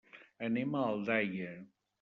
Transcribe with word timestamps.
Anem 0.47 0.73
a 0.79 0.81
Aldaia. 0.87 1.55